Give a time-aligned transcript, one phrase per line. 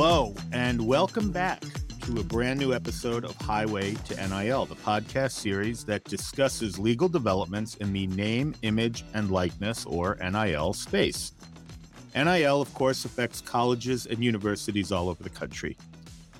[0.00, 1.60] Hello, and welcome back
[2.02, 7.08] to a brand new episode of Highway to NIL, the podcast series that discusses legal
[7.08, 11.32] developments in the name, image, and likeness, or NIL space.
[12.14, 15.76] NIL, of course, affects colleges and universities all over the country,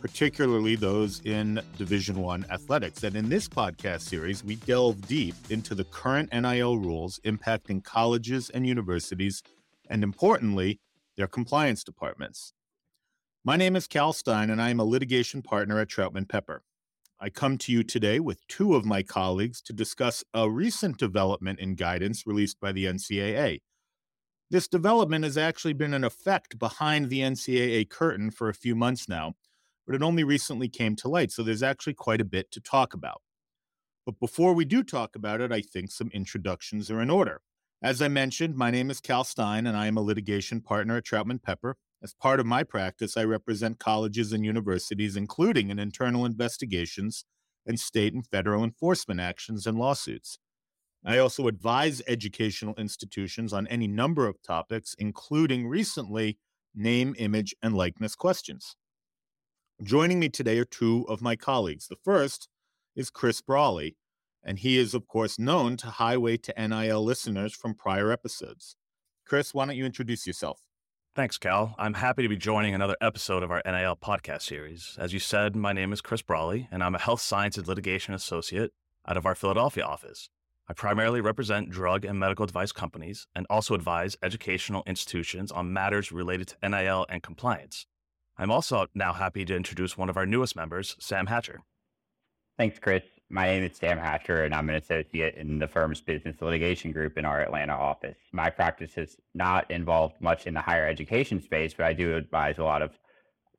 [0.00, 3.02] particularly those in Division One athletics.
[3.02, 8.50] And in this podcast series, we delve deep into the current NIL rules impacting colleges
[8.50, 9.42] and universities,
[9.90, 10.78] and importantly,
[11.16, 12.52] their compliance departments.
[13.44, 16.64] My name is Cal Stein, and I am a litigation partner at Troutman Pepper.
[17.20, 21.60] I come to you today with two of my colleagues to discuss a recent development
[21.60, 23.60] in guidance released by the NCAA.
[24.50, 29.08] This development has actually been in effect behind the NCAA curtain for a few months
[29.08, 29.34] now,
[29.86, 32.92] but it only recently came to light, so there's actually quite a bit to talk
[32.92, 33.22] about.
[34.04, 37.40] But before we do talk about it, I think some introductions are in order.
[37.82, 41.04] As I mentioned, my name is Cal Stein, and I am a litigation partner at
[41.04, 41.76] Troutman Pepper.
[42.02, 47.24] As part of my practice, I represent colleges and universities, including in internal investigations
[47.66, 50.38] and state and federal enforcement actions and lawsuits.
[51.04, 56.38] I also advise educational institutions on any number of topics, including recently
[56.74, 58.76] name, image, and likeness questions.
[59.82, 61.88] Joining me today are two of my colleagues.
[61.88, 62.48] The first
[62.94, 63.94] is Chris Brolley,
[64.42, 68.76] and he is, of course, known to Highway to NIL listeners from prior episodes.
[69.24, 70.60] Chris, why don't you introduce yourself?
[71.18, 71.74] Thanks, Cal.
[71.80, 74.96] I'm happy to be joining another episode of our NIL podcast series.
[75.00, 78.70] As you said, my name is Chris Brolley, and I'm a health sciences litigation associate
[79.04, 80.30] out of our Philadelphia office.
[80.68, 86.12] I primarily represent drug and medical device companies and also advise educational institutions on matters
[86.12, 87.88] related to NIL and compliance.
[88.36, 91.62] I'm also now happy to introduce one of our newest members, Sam Hatcher.
[92.56, 93.02] Thanks, Chris.
[93.30, 97.18] My name is Sam Hatcher, and I'm an associate in the firm's business litigation group
[97.18, 98.16] in our Atlanta office.
[98.32, 102.56] My practice has not involved much in the higher education space, but I do advise
[102.56, 102.98] a lot of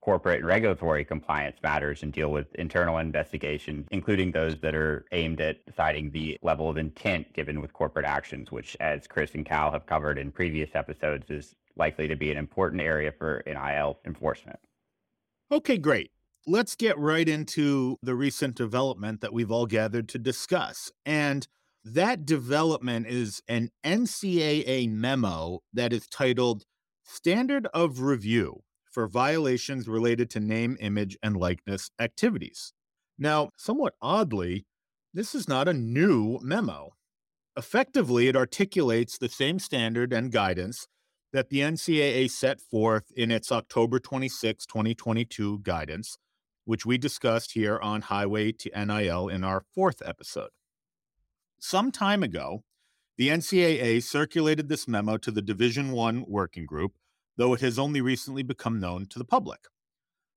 [0.01, 5.39] corporate and regulatory compliance matters and deal with internal investigations, including those that are aimed
[5.39, 9.71] at deciding the level of intent given with corporate actions, which, as Chris and Cal
[9.71, 14.59] have covered in previous episodes, is likely to be an important area for NIL enforcement.
[15.51, 16.09] Okay, great
[16.49, 20.91] let's get right into the recent development that we've all gathered to discuss.
[21.05, 21.47] And
[21.83, 26.65] that development is an NCAA memo that is titled
[27.03, 32.73] Standard of Review for Violations Related to Name, Image, and Likeness Activities.
[33.19, 34.65] Now, somewhat oddly,
[35.13, 36.93] this is not a new memo.
[37.55, 40.87] Effectively, it articulates the same standard and guidance
[41.31, 46.17] that the NCAA set forth in its October 26, 2022 guidance
[46.69, 50.51] which we discussed here on Highway to NIL in our fourth episode.
[51.57, 52.63] Some time ago,
[53.17, 56.91] the NCAA circulated this memo to the Division 1 working group,
[57.37, 59.61] though it has only recently become known to the public.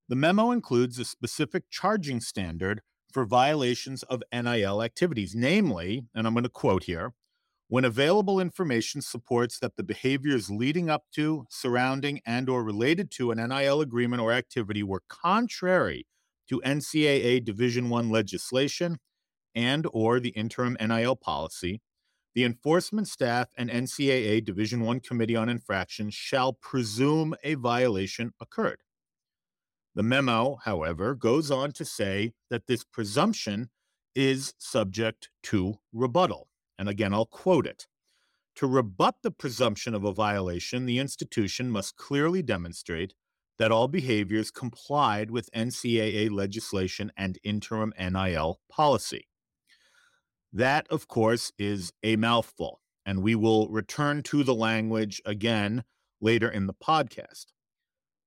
[0.08, 2.80] The memo includes a specific charging standard
[3.12, 7.12] for violations of NIL activities, namely, and I'm going to quote here,
[7.68, 13.32] when available information supports that the behaviors leading up to, surrounding, and or related to
[13.32, 16.06] an NIL agreement or activity were contrary
[16.52, 18.98] to NCAA Division 1 legislation
[19.54, 21.80] and or the interim NIL policy,
[22.34, 28.82] the enforcement staff and NCAA Division 1 Committee on Infractions shall presume a violation occurred.
[29.94, 33.70] The memo, however, goes on to say that this presumption
[34.14, 36.48] is subject to rebuttal.
[36.78, 37.86] And again, I'll quote it.
[38.56, 43.14] To rebut the presumption of a violation, the institution must clearly demonstrate
[43.62, 49.28] that all behaviors complied with NCAA legislation and interim NIL policy.
[50.52, 55.84] That, of course, is a mouthful, and we will return to the language again
[56.20, 57.52] later in the podcast.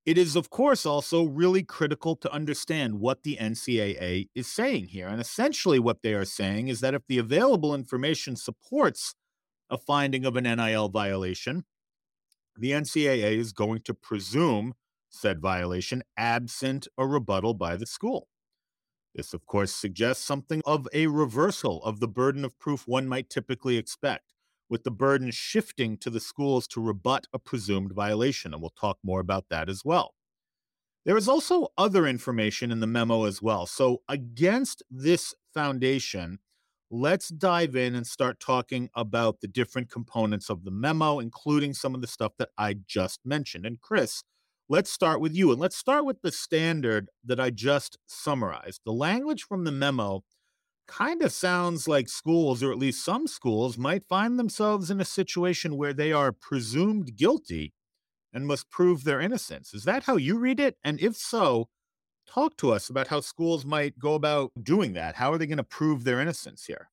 [0.05, 5.09] It is, of course, also really critical to understand what the NCAA is saying here.
[5.09, 9.15] And essentially, what they are saying is that if the available information supports
[9.69, 11.65] a finding of an NIL violation,
[12.55, 14.75] the NCAA is going to presume
[15.15, 18.27] said violation absent a rebuttal by the school.
[19.15, 23.29] This, of course, suggests something of a reversal of the burden of proof one might
[23.29, 24.33] typically expect,
[24.69, 28.53] with the burden shifting to the schools to rebut a presumed violation.
[28.53, 30.13] And we'll talk more about that as well.
[31.05, 33.67] There is also other information in the memo as well.
[33.67, 36.39] So, against this foundation,
[36.91, 41.95] let's dive in and start talking about the different components of the memo, including some
[41.95, 43.65] of the stuff that I just mentioned.
[43.65, 44.23] And, Chris,
[44.67, 45.51] Let's start with you.
[45.51, 48.81] And let's start with the standard that I just summarized.
[48.83, 50.23] The language from the memo
[50.87, 55.05] kind of sounds like schools, or at least some schools, might find themselves in a
[55.05, 57.73] situation where they are presumed guilty
[58.33, 59.73] and must prove their innocence.
[59.73, 60.77] Is that how you read it?
[60.83, 61.69] And if so,
[62.27, 65.15] talk to us about how schools might go about doing that.
[65.15, 66.89] How are they going to prove their innocence here?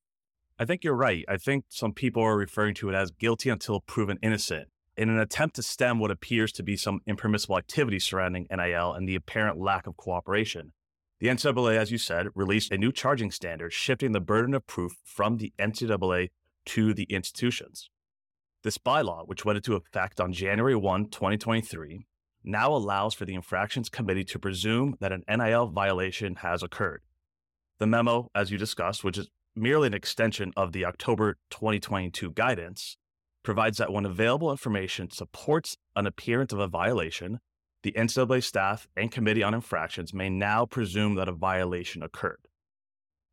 [0.59, 1.25] I think you're right.
[1.27, 5.19] I think some people are referring to it as guilty until proven innocent in an
[5.19, 9.59] attempt to stem what appears to be some impermissible activity surrounding NIL and the apparent
[9.59, 10.73] lack of cooperation.
[11.21, 14.97] The NCAA, as you said, released a new charging standard, shifting the burden of proof
[15.05, 16.31] from the NCAA
[16.67, 17.89] to the institutions.
[18.65, 22.07] This bylaw, which went into effect on January 1, 2023,
[22.45, 27.03] now allows for the Infractions Committee to presume that an NIL violation has occurred.
[27.79, 32.97] The memo, as you discussed, which is merely an extension of the October 2022 guidance,
[33.43, 37.41] provides that when available information supports an appearance of a violation,
[37.83, 42.47] the NCAA staff and Committee on Infractions may now presume that a violation occurred.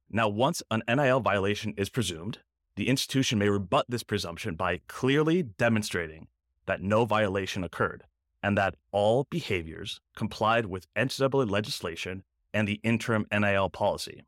[0.10, 2.40] Now, once an NIL violation is presumed,
[2.76, 6.28] the institution may rebut this presumption by clearly demonstrating
[6.66, 8.06] that no violation occurred
[8.42, 12.24] and that all behaviors complied with NCAA legislation
[12.54, 14.24] and the interim NIL policy.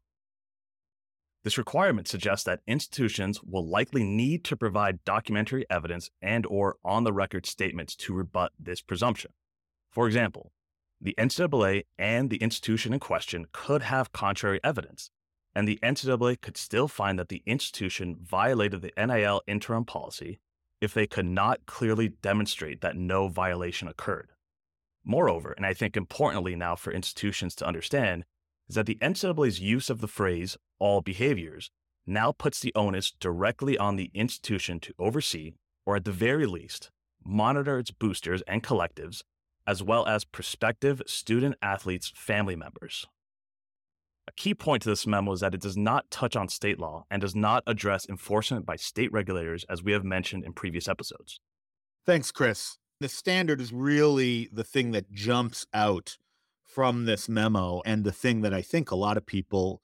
[1.43, 7.47] This requirement suggests that institutions will likely need to provide documentary evidence and or on-the-record
[7.47, 9.31] statements to rebut this presumption.
[9.89, 10.51] For example,
[11.01, 15.09] the NCAA and the institution in question could have contrary evidence,
[15.55, 20.39] and the NCAA could still find that the institution violated the NIL interim policy
[20.79, 24.29] if they could not clearly demonstrate that no violation occurred.
[25.03, 28.25] Moreover, and I think importantly now for institutions to understand,
[28.71, 31.69] is that the NCAA's use of the phrase all behaviors
[32.07, 35.51] now puts the onus directly on the institution to oversee,
[35.85, 36.89] or at the very least,
[37.21, 39.23] monitor its boosters and collectives,
[39.67, 43.05] as well as prospective student athletes' family members.
[44.25, 47.03] A key point to this memo is that it does not touch on state law
[47.11, 51.41] and does not address enforcement by state regulators, as we have mentioned in previous episodes.
[52.05, 52.77] Thanks, Chris.
[53.01, 56.17] The standard is really the thing that jumps out
[56.73, 59.81] from this memo and the thing that I think a lot of people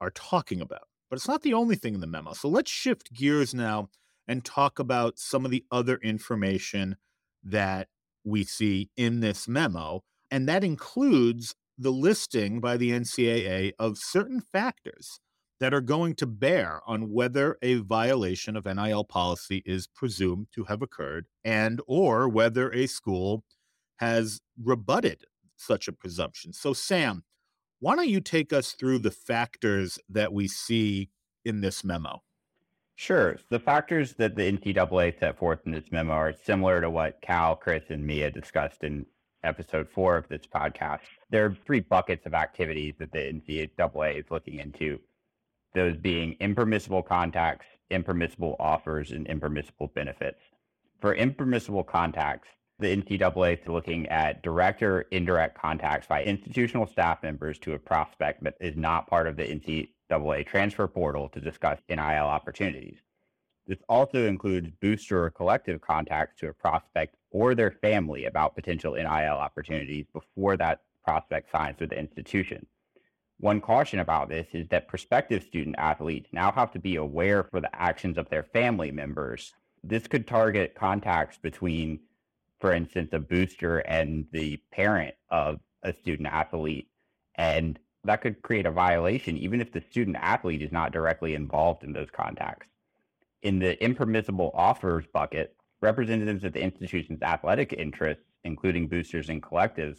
[0.00, 0.88] are talking about.
[1.08, 2.34] But it's not the only thing in the memo.
[2.34, 3.88] So let's shift gears now
[4.28, 6.96] and talk about some of the other information
[7.42, 7.88] that
[8.24, 10.02] we see in this memo.
[10.30, 15.18] And that includes the listing by the NCAA of certain factors
[15.58, 20.64] that are going to bear on whether a violation of NIL policy is presumed to
[20.64, 23.44] have occurred and or whether a school
[23.96, 25.24] has rebutted
[25.60, 26.52] such a presumption.
[26.52, 27.24] So, Sam,
[27.80, 31.10] why don't you take us through the factors that we see
[31.44, 32.22] in this memo?
[32.96, 33.38] Sure.
[33.48, 37.56] The factors that the NCAA set forth in this memo are similar to what Cal,
[37.56, 39.06] Chris, and Mia discussed in
[39.42, 41.00] episode four of this podcast.
[41.30, 44.98] There are three buckets of activities that the NCAA is looking into
[45.74, 50.40] those being impermissible contacts, impermissible offers, and impermissible benefits.
[51.00, 52.48] For impermissible contacts,
[52.80, 57.78] the NCAA is looking at direct or indirect contacts by institutional staff members to a
[57.78, 62.98] prospect that is not part of the NCAA transfer portal to discuss NIL opportunities.
[63.66, 68.94] This also includes booster or collective contacts to a prospect or their family about potential
[68.94, 72.66] NIL opportunities before that prospect signs with the institution.
[73.38, 77.60] One caution about this is that prospective student athletes now have to be aware for
[77.60, 79.54] the actions of their family members.
[79.82, 82.00] This could target contacts between
[82.60, 86.88] for instance, a booster and the parent of a student athlete.
[87.36, 91.84] And that could create a violation, even if the student athlete is not directly involved
[91.84, 92.66] in those contacts.
[93.42, 99.98] In the impermissible offers bucket, representatives of the institution's athletic interests, including boosters and collectives,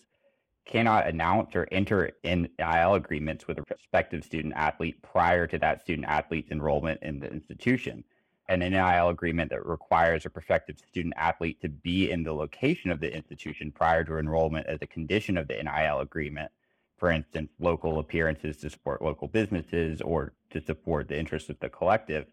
[0.66, 5.82] cannot announce or enter in NIL agreements with a prospective student athlete prior to that
[5.82, 8.04] student athlete's enrollment in the institution
[8.52, 13.00] an NIL agreement that requires a prospective student athlete to be in the location of
[13.00, 16.52] the institution prior to enrollment as a condition of the NIL agreement.
[16.98, 21.70] For instance, local appearances to support local businesses or to support the interests of the
[21.70, 22.28] collective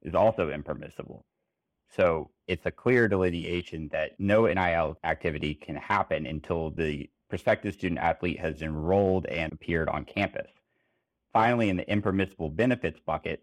[0.00, 1.24] is also impermissible.
[1.96, 8.00] So it's a clear delineation that no NIL activity can happen until the prospective student
[8.00, 10.50] athlete has enrolled and appeared on campus.
[11.32, 13.42] Finally, in the impermissible benefits bucket,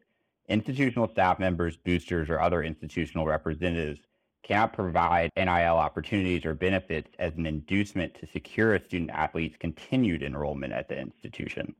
[0.49, 3.99] Institutional staff members, boosters, or other institutional representatives
[4.43, 10.23] cannot provide NIL opportunities or benefits as an inducement to secure a student athlete's continued
[10.23, 11.75] enrollment at the institution.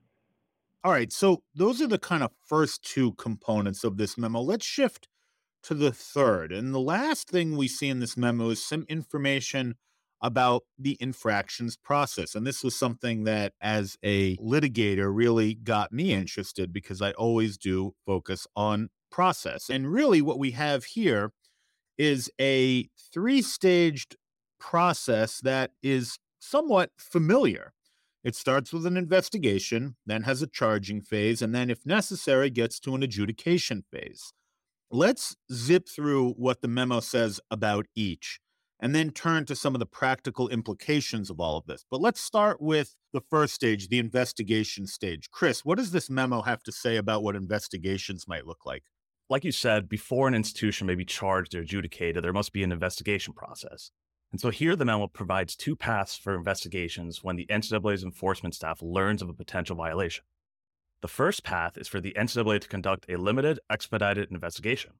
[0.84, 1.12] All right.
[1.12, 4.42] So those are the kind of first two components of this memo.
[4.42, 5.08] Let's shift
[5.64, 6.52] to the third.
[6.52, 9.76] And the last thing we see in this memo is some information
[10.22, 12.36] about the infractions process.
[12.36, 17.58] And this was something that, as a litigator, really got me interested because I always
[17.58, 19.70] do focus on process.
[19.70, 21.32] And really, what we have here
[21.98, 24.16] is a three staged
[24.60, 27.74] process that is somewhat familiar.
[28.24, 32.80] It starts with an investigation, then has a charging phase, and then, if necessary, gets
[32.82, 34.34] to an adjudication phase.
[34.92, 38.40] Let's zip through what the memo says about each
[38.82, 41.86] and then turn to some of the practical implications of all of this.
[41.90, 45.30] But let's start with the first stage, the investigation stage.
[45.30, 48.84] Chris, what does this memo have to say about what investigations might look like?
[49.30, 52.72] Like you said, before an institution may be charged or adjudicated, there must be an
[52.72, 53.92] investigation process.
[54.32, 58.82] And so here the memo provides two paths for investigations when the NCAA's enforcement staff
[58.82, 60.24] learns of a potential violation.
[61.02, 64.94] The first path is for the NCAA to conduct a limited, expedited investigation.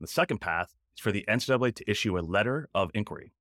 [0.00, 3.32] The second path for the NCAA to issue a letter of inquiry.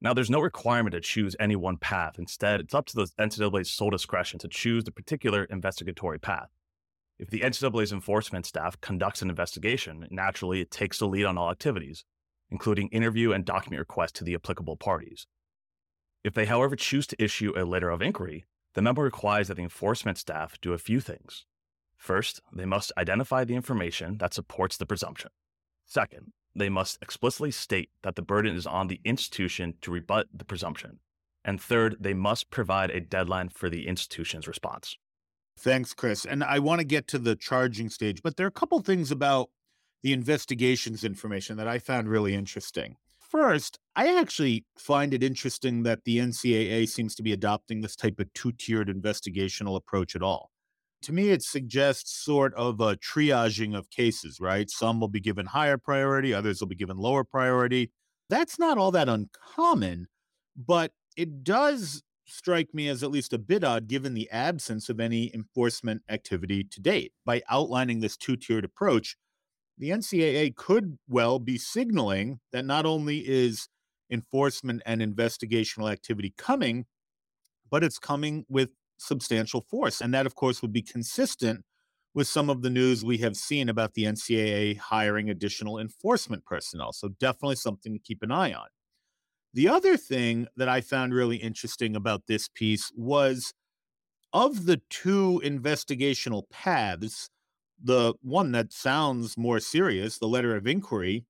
[0.00, 2.18] Now, there's no requirement to choose any one path.
[2.18, 6.48] Instead, it's up to the NCAA's sole discretion to choose the particular investigatory path.
[7.18, 11.50] If the NCAA's enforcement staff conducts an investigation, naturally it takes the lead on all
[11.50, 12.04] activities,
[12.50, 15.26] including interview and document requests to the applicable parties.
[16.22, 18.44] If they, however, choose to issue a letter of inquiry,
[18.74, 21.46] the memo requires that the enforcement staff do a few things.
[21.96, 25.30] First, they must identify the information that supports the presumption.
[25.86, 30.44] Second, they must explicitly state that the burden is on the institution to rebut the
[30.44, 30.98] presumption.
[31.44, 34.96] And third, they must provide a deadline for the institution's response.
[35.58, 36.24] Thanks, Chris.
[36.24, 39.10] And I want to get to the charging stage, but there are a couple things
[39.10, 39.50] about
[40.02, 42.96] the investigations information that I found really interesting.
[43.18, 48.20] First, I actually find it interesting that the NCAA seems to be adopting this type
[48.20, 50.50] of two tiered investigational approach at all
[51.06, 54.68] to me, it suggests sort of a triaging of cases, right?
[54.68, 57.92] Some will be given higher priority, others will be given lower priority.
[58.28, 60.08] That's not all that uncommon,
[60.56, 64.98] but it does strike me as at least a bit odd given the absence of
[64.98, 67.12] any enforcement activity to date.
[67.24, 69.16] By outlining this two tiered approach,
[69.78, 73.68] the NCAA could well be signaling that not only is
[74.10, 76.86] enforcement and investigational activity coming,
[77.70, 80.00] but it's coming with substantial force.
[80.00, 81.64] And that, of course, would be consistent
[82.14, 86.92] with some of the news we have seen about the NCAA hiring additional enforcement personnel.
[86.92, 88.66] So, definitely something to keep an eye on.
[89.52, 93.54] The other thing that I found really interesting about this piece was
[94.32, 97.30] of the two investigational paths,
[97.82, 101.24] the one that sounds more serious, the letter of inquiry,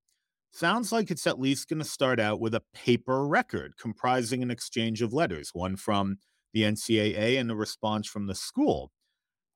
[0.51, 4.51] sounds like it's at least going to start out with a paper record comprising an
[4.51, 6.19] exchange of letters, one from
[6.57, 8.91] the NCAA and the response from the school.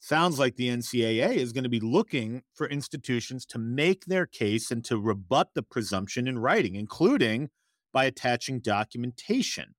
[0.00, 4.70] Sounds like the NCAA is going to be looking for institutions to make their case
[4.70, 7.48] and to rebut the presumption in writing, including
[7.90, 9.74] by attaching documentation.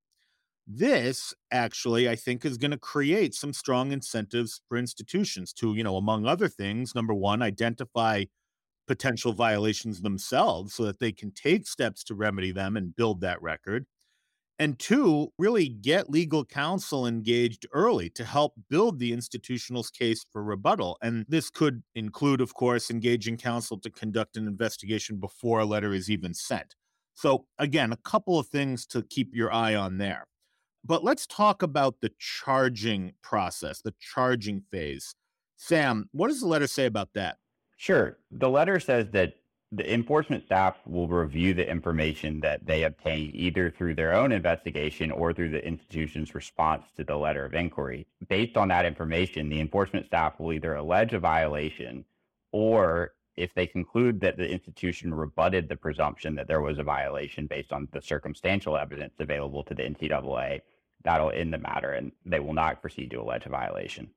[0.65, 5.83] This actually, I think, is going to create some strong incentives for institutions to, you
[5.83, 8.23] know, among other things, number one, identify
[8.87, 13.39] potential violations themselves so that they can take steps to remedy them and build that
[13.43, 13.85] record
[14.61, 20.43] and two, really get legal counsel engaged early to help build the institutional's case for
[20.43, 20.99] rebuttal.
[21.01, 25.95] And this could include, of course, engaging counsel to conduct an investigation before a letter
[25.95, 26.75] is even sent.
[27.15, 30.27] So, again, a couple of things to keep your eye on there.
[30.85, 35.15] But let's talk about the charging process, the charging phase.
[35.57, 37.37] Sam, what does the letter say about that?
[37.77, 38.19] Sure.
[38.29, 39.33] The letter says that
[39.73, 45.11] the enforcement staff will review the information that they obtain either through their own investigation
[45.11, 48.05] or through the institution's response to the letter of inquiry.
[48.27, 52.03] Based on that information, the enforcement staff will either allege a violation
[52.51, 57.47] or if they conclude that the institution rebutted the presumption that there was a violation
[57.47, 60.59] based on the circumstantial evidence available to the NCAA,
[61.05, 64.09] that'll end the matter and they will not proceed to allege a violation.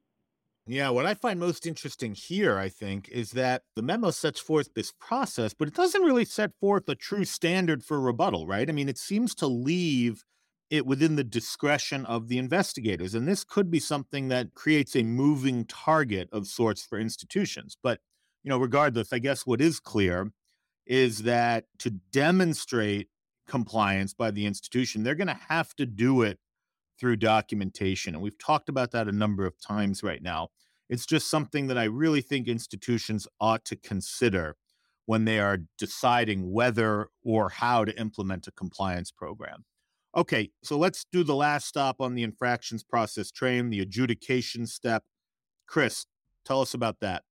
[0.66, 4.73] Yeah, what I find most interesting here, I think, is that the memo sets forth
[4.73, 8.68] this process, but it doesn't really set forth a true standard for rebuttal, right?
[8.68, 10.25] I mean, it seems to leave
[10.71, 13.14] it within the discretion of the investigators.
[13.14, 17.76] And this could be something that creates a moving target of sorts for institutions.
[17.83, 18.00] But,
[18.42, 20.33] you know, regardless, I guess what is clear
[20.87, 23.09] is that to demonstrate
[23.47, 26.38] compliance by the institution, they're going to have to do it
[26.99, 28.15] through documentation.
[28.15, 30.49] And we've talked about that a number of times right now.
[30.89, 34.57] It's just something that I really think institutions ought to consider
[35.07, 39.65] when they are deciding whether or how to implement a compliance program.
[40.17, 45.03] Okay, so let's do the last stop on the infractions process train, the adjudication step.
[45.67, 46.07] Chris,
[46.45, 47.23] tell us about that.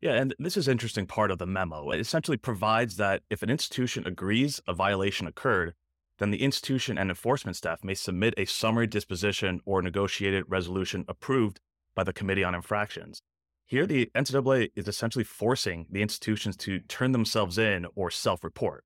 [0.00, 1.90] Yeah, and this is interesting part of the memo.
[1.90, 5.74] It essentially provides that if an institution agrees a violation occurred,
[6.18, 11.60] then the institution and enforcement staff may submit a summary disposition or negotiated resolution approved
[11.94, 13.22] by the Committee on Infractions.
[13.66, 18.84] Here, the NCAA is essentially forcing the institutions to turn themselves in or self report.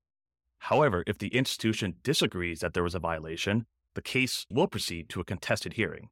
[0.59, 5.21] However, if the institution disagrees that there was a violation, the case will proceed to
[5.21, 6.09] a contested hearing.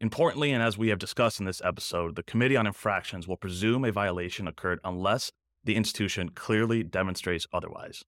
[0.00, 3.84] Importantly, and as we have discussed in this episode, the Committee on Infractions will presume
[3.84, 5.30] a violation occurred unless
[5.64, 8.02] the institution clearly demonstrates otherwise.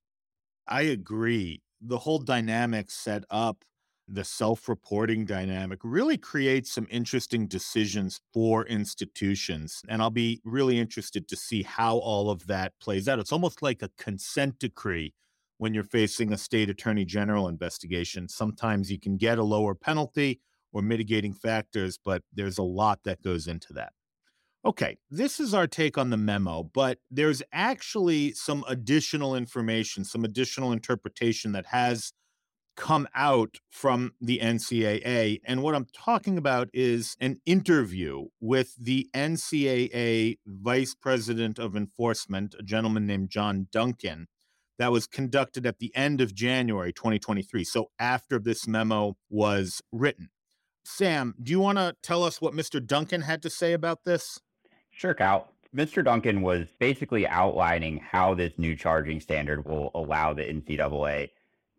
[0.66, 1.60] I agree.
[1.84, 3.64] The whole dynamic set up,
[4.08, 9.82] the self reporting dynamic, really creates some interesting decisions for institutions.
[9.88, 13.18] And I'll be really interested to see how all of that plays out.
[13.18, 15.12] It's almost like a consent decree
[15.58, 18.28] when you're facing a state attorney general investigation.
[18.28, 20.40] Sometimes you can get a lower penalty
[20.72, 23.92] or mitigating factors, but there's a lot that goes into that.
[24.64, 30.24] Okay, this is our take on the memo, but there's actually some additional information, some
[30.24, 32.12] additional interpretation that has
[32.76, 35.40] come out from the NCAA.
[35.44, 42.54] And what I'm talking about is an interview with the NCAA Vice President of Enforcement,
[42.56, 44.28] a gentleman named Jon Duncan,
[44.78, 47.64] that was conducted at the end of January 2023.
[47.64, 50.30] So after this memo was written.
[50.84, 52.84] Sam, do you want to tell us what Mr.
[52.84, 54.38] Duncan had to say about this?
[54.92, 55.48] Sure, Cal.
[55.74, 56.04] Mr.
[56.04, 61.30] Duncan was basically outlining how this new charging standard will allow the NCAA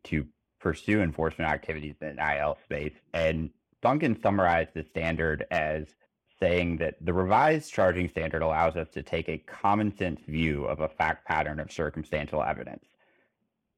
[0.05, 0.27] to
[0.59, 2.93] pursue enforcement activities in the space.
[3.13, 3.51] And
[3.81, 5.85] Duncan summarized the standard as
[6.39, 10.79] saying that the revised charging standard allows us to take a common sense view of
[10.79, 12.85] a fact pattern of circumstantial evidence.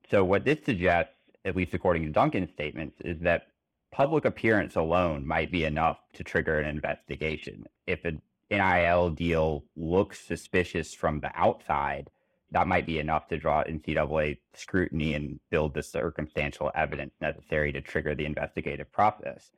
[0.09, 1.13] So, what this suggests,
[1.43, 3.47] at least according to Duncan's statements, is that
[3.91, 7.65] public appearance alone might be enough to trigger an investigation.
[7.85, 12.09] If an NIL deal looks suspicious from the outside,
[12.51, 17.81] that might be enough to draw NCAA scrutiny and build the circumstantial evidence necessary to
[17.81, 19.51] trigger the investigative process.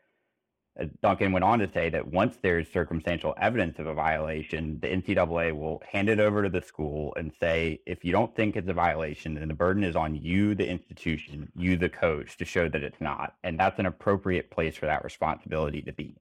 [0.79, 4.87] Uh, Duncan went on to say that once there's circumstantial evidence of a violation, the
[4.87, 8.69] NCAA will hand it over to the school and say, if you don't think it's
[8.69, 12.69] a violation, then the burden is on you, the institution, you, the coach, to show
[12.69, 13.35] that it's not.
[13.43, 16.15] And that's an appropriate place for that responsibility to be.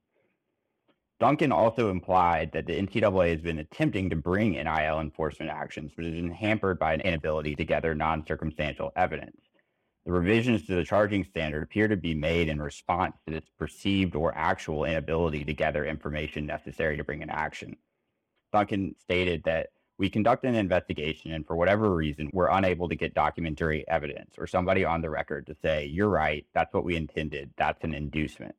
[1.19, 6.05] Duncan also implied that the NCAA has been attempting to bring NIL enforcement actions, but
[6.05, 9.41] has been hampered by an inability to gather non circumstantial evidence.
[10.05, 14.15] The revisions to the charging standard appear to be made in response to this perceived
[14.15, 17.77] or actual inability to gather information necessary to bring an action.
[18.53, 23.15] Duncan stated that we conduct an investigation and for whatever reason we're unable to get
[23.15, 27.51] documentary evidence or somebody on the record to say you're right that's what we intended
[27.57, 28.55] that's an inducement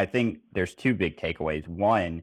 [0.00, 2.22] i think there's two big takeaways one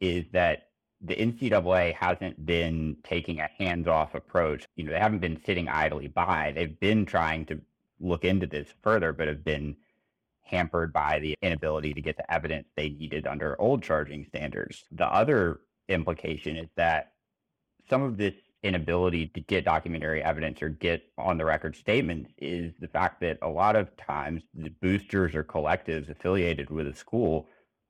[0.00, 0.68] is that
[1.02, 4.66] the NCAA hasn't been taking a hands off approach.
[4.76, 6.52] You know, they haven't been sitting idly by.
[6.54, 7.60] They've been trying to
[7.98, 9.76] look into this further, but have been
[10.42, 14.84] hampered by the inability to get the evidence they needed under old charging standards.
[14.92, 17.12] The other implication is that
[17.88, 22.72] some of this inability to get documentary evidence or get on the record statements is
[22.80, 27.48] the fact that a lot of times the boosters or collectives affiliated with a school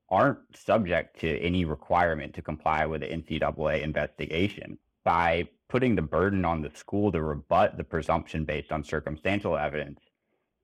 [0.09, 4.79] aren't subject to any requirement to comply with the NCAA investigation.
[5.05, 10.01] By putting the burden on the school to rebut the presumption based on circumstantial evidence,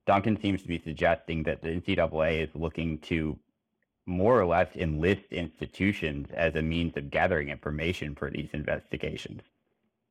[0.07, 3.39] Duncan seems to be suggesting that the NCAA is looking to
[4.07, 9.43] more or less enlist institutions as a means of gathering information for these investigations.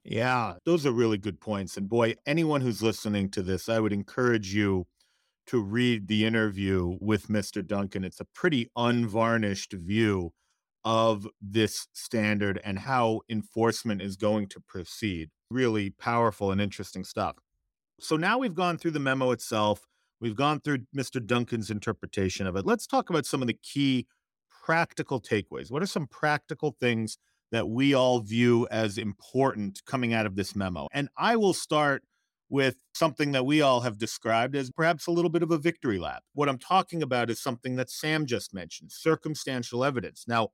[0.09, 1.75] Yeah, those are really good points.
[1.75, 4.87] And boy, anyone who's listening to this, I would encourage you
[5.47, 7.65] to read the interview with Mr.
[7.65, 8.05] Duncan.
[8.05, 10.31] It's a pretty unvarnished view
[10.85, 15.29] of this standard and how enforcement is going to proceed.
[15.51, 17.35] Really powerful and interesting stuff.
[17.99, 19.81] So now we've gone through the memo itself.
[20.21, 21.25] We've gone through Mr.
[21.25, 22.65] Duncan's interpretation of it.
[22.65, 24.07] Let's talk about some of the key
[24.63, 25.69] practical takeaways.
[25.69, 27.17] What are some practical things
[27.51, 30.87] that we all view as important coming out of this memo?
[30.91, 32.03] And I will start
[32.49, 35.99] with something that we all have described as perhaps a little bit of a victory
[35.99, 36.23] lap.
[36.33, 40.23] What I'm talking about is something that Sam just mentioned circumstantial evidence.
[40.27, 40.49] Now,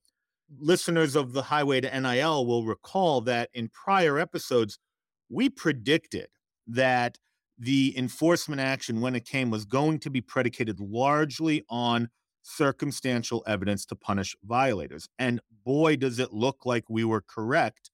[0.60, 4.80] listeners of the Highway to NIL will recall that in prior episodes,
[5.30, 6.28] we predicted
[6.68, 7.18] that
[7.58, 12.10] the enforcement action, when it came, was going to be predicated largely on
[12.44, 15.10] circumstantial evidence to punish violators.
[15.18, 17.90] And boy, does it look like we were correct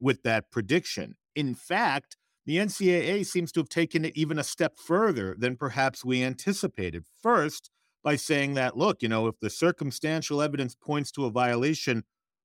[0.00, 1.16] with that prediction.
[1.34, 6.04] In fact, the NCAA seems to have taken it even a step further than perhaps
[6.04, 7.04] we anticipated.
[7.22, 7.70] First,
[8.02, 12.04] by saying that, look, you know, if the circumstantial evidence points to a violation,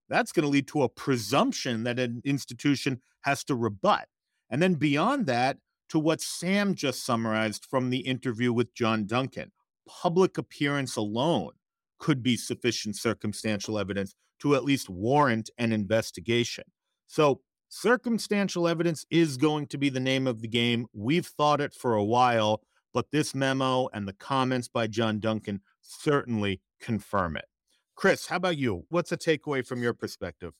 [0.09, 4.07] that's going to lead to a presumption that an institution has to rebut.
[4.49, 5.57] And then beyond that,
[5.89, 9.51] to what Sam just summarized from the interview with Jon Duncan,
[9.87, 11.51] public appearance alone
[11.99, 16.65] could be sufficient circumstantial evidence to at least warrant an investigation.
[17.07, 17.41] So
[17.75, 20.85] Circumstantial evidence is going to be the name of the game.
[20.93, 22.61] We've thought it for a while,
[22.93, 27.45] but this memo and the comments by Jon Duncan certainly confirm it.
[27.95, 28.85] Chris, how about you?
[28.89, 30.53] What's a takeaway from your perspective?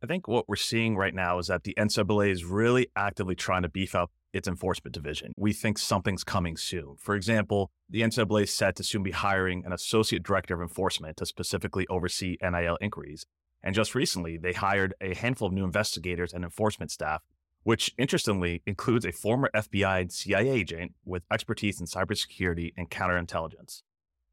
[0.00, 3.62] I think what we're seeing right now is that the NCAA is really actively trying
[3.62, 5.32] to beef up its enforcement division.
[5.36, 6.96] We think something's coming soon.
[6.98, 11.16] For example, the NCAA is set to soon be hiring an associate director of enforcement
[11.18, 13.26] to specifically oversee NIL inquiries.
[13.62, 17.22] And just recently, they hired a handful of new investigators and enforcement staff,
[17.62, 23.82] which interestingly includes a former FBI and CIA agent with expertise in cybersecurity and counterintelligence.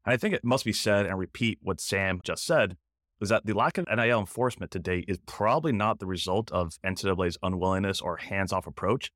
[0.06, 2.76] And I think it must be said and repeat what Sam just said
[3.20, 6.78] is that the lack of NIL enforcement to date is probably not the result of
[6.84, 9.10] NCAA's unwillingness or hands off approach,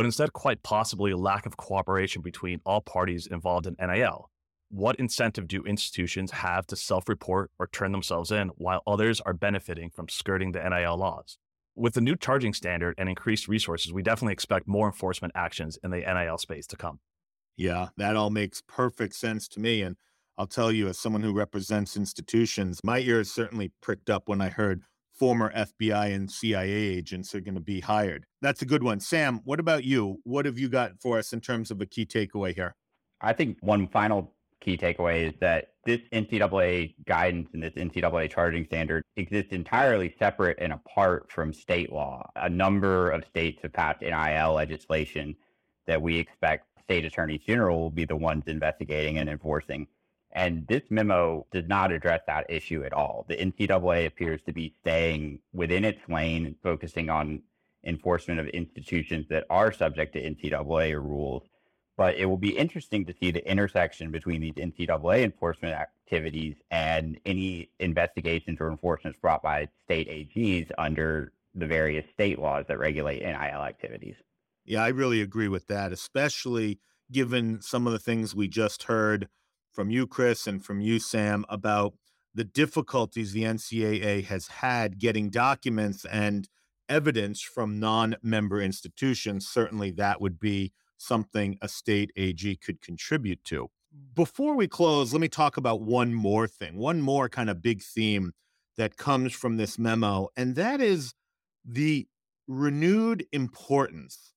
[0.00, 4.30] but instead quite possibly a lack of cooperation between all parties involved in NIL.
[4.70, 9.34] What incentive do institutions have to self report or turn themselves in while others are
[9.34, 11.36] benefiting from skirting the NIL laws?
[11.76, 15.90] With the new charging standard and increased resources, we definitely expect more enforcement actions in
[15.90, 17.00] the NIL space to come.
[17.58, 19.82] Yeah, that all makes perfect sense to me.
[19.82, 19.96] And
[20.38, 24.48] I'll tell you, as someone who represents institutions, my ears certainly pricked up when I
[24.48, 24.80] heard
[25.20, 28.24] former FBI and CIA agents are going to be hired.
[28.40, 29.00] That's a good one.
[29.00, 30.16] Sam, what about you?
[30.24, 32.74] What have you got for us in terms of a key takeaway here?
[33.20, 38.64] I think one final key takeaway is that this NCAA guidance and this NCAA charging
[38.64, 42.26] standard exists entirely separate and apart from state law.
[42.36, 45.36] A number of states have passed NIL legislation
[45.86, 49.86] that we expect state attorneys general will be the ones investigating and enforcing.
[50.32, 53.24] And this memo did not address that issue at all.
[53.28, 57.42] The NCAA appears to be staying within its lane and focusing on
[57.84, 61.42] enforcement of institutions that are subject to NCAA rules.
[61.96, 67.18] But it will be interesting to see the intersection between these NCAA enforcement activities and
[67.26, 73.22] any investigations or enforcements brought by state AGs under the various state laws that regulate
[73.22, 74.14] NIL activities.
[74.64, 76.78] Yeah, I really agree with that, especially
[77.10, 79.28] given some of the things we just heard
[79.72, 81.94] from you, Chris, and from you, Sam, about
[82.34, 86.48] the difficulties the NCAA has had getting documents and
[86.88, 89.46] evidence from non member institutions.
[89.48, 93.68] Certainly, that would be something a state AG could contribute to.
[94.14, 97.82] Before we close, let me talk about one more thing, one more kind of big
[97.82, 98.32] theme
[98.76, 101.14] that comes from this memo, and that is
[101.64, 102.06] the
[102.46, 104.32] renewed importance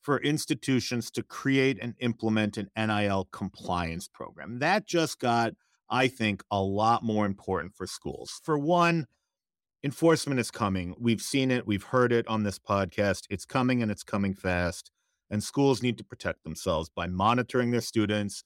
[0.00, 4.58] for institutions to create and implement an NIL compliance program.
[4.58, 5.52] That just got,
[5.88, 8.40] I think, a lot more important for schools.
[8.42, 9.06] For one,
[9.82, 10.94] enforcement is coming.
[10.98, 13.24] We've seen it, we've heard it on this podcast.
[13.30, 14.90] It's coming and it's coming fast.
[15.30, 18.42] And schools need to protect themselves by monitoring their students,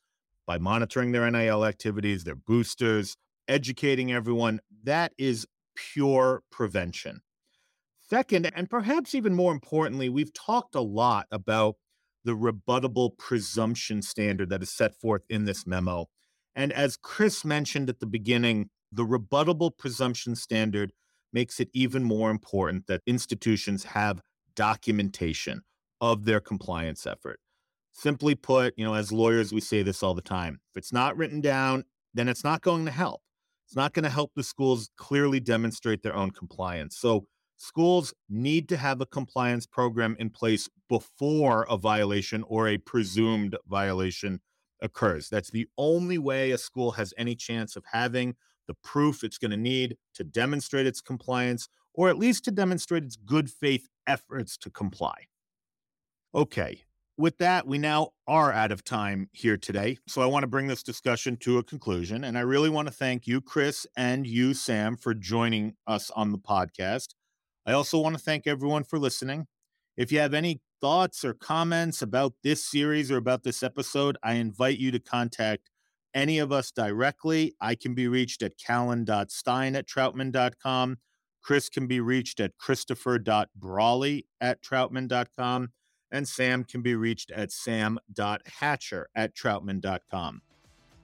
[0.47, 3.17] by monitoring their NIL activities, their boosters,
[3.49, 4.61] educating everyone.
[4.83, 7.23] That is pure prevention.
[8.09, 11.77] Second, and perhaps even more importantly, we've talked a lot about
[12.25, 16.07] the rebuttable presumption standard that is set forth in this memo.
[16.55, 20.93] And as Chris mentioned at the beginning, the rebuttable presumption standard
[21.33, 24.21] makes it even more important that institutions have
[24.55, 25.63] documentation
[26.01, 27.41] of their compliance effort.
[27.93, 31.17] Simply put, you know, as lawyers, we say this all the time if it's not
[31.17, 33.23] written down, then it's not going to help.
[33.67, 36.99] It's not going to help the schools clearly demonstrate their own compliance.
[36.99, 42.79] So, schools need to have a compliance program in place before a violation or a
[42.79, 44.41] presumed violation
[44.81, 45.29] occurs.
[45.29, 48.37] That's the only way a school has any chance of having
[48.67, 53.05] the proof it's going to need to demonstrate its compliance or at least to demonstrate
[53.05, 55.15] its good faith efforts to comply.
[56.35, 56.83] Okay,
[57.17, 59.99] with that, we now are out of time here today.
[60.09, 62.25] So I want to bring this discussion to a conclusion.
[62.25, 66.33] And I really want to thank you, Chris, and you, Sam, for joining us on
[66.33, 67.15] the podcast.
[67.67, 69.47] I also want to thank everyone for listening.
[69.97, 74.35] If you have any thoughts or comments about this series or about this episode, I
[74.35, 75.71] invite you to contact
[76.15, 77.55] any of us directly.
[77.61, 80.99] I can be reached at callan.stein at troutman.com.
[81.43, 85.69] Chris can be reached at christopher.brolley at troutman.com.
[86.11, 90.43] And Sam can be reached at sam.hatcher at troutman.com.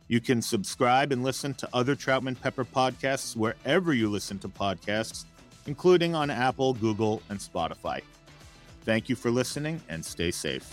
[0.08, 5.24] You can subscribe and listen to other Troutman Pepper podcasts wherever you listen to podcasts
[5.70, 8.00] including on Apple, Google, and Spotify.
[8.82, 10.66] Thank you for listening and stay safe.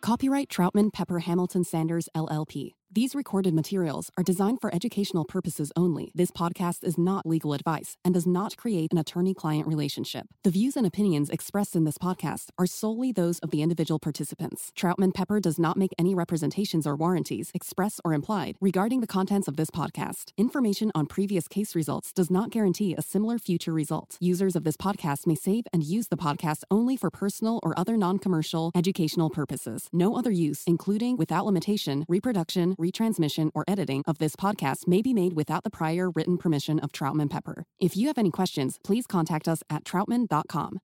[0.00, 2.76] Copyright Troutman Pepper Hamilton Sanders, LLP.
[2.90, 6.10] These recorded materials are designed for educational purposes only.
[6.14, 10.26] This podcast is not legal advice and does not create an attorney client relationship.
[10.42, 14.72] The views and opinions expressed in this podcast are solely those of the individual participants.
[14.74, 19.48] Troutman Pepper does not make any representations or warranties, express or implied, regarding the contents
[19.48, 20.32] of this podcast.
[20.38, 24.16] Information on previous case results does not guarantee a similar future result.
[24.18, 27.98] Users of this podcast may save and use the podcast only for personal or other
[27.98, 29.90] non commercial educational purposes.
[29.92, 35.12] No other use, including without limitation, reproduction, retransmission, or editing of this podcast may be
[35.12, 37.64] made without the prior written permission of Troutman Pepper.
[37.78, 40.78] If you have any questions, please contact us at troutman.com.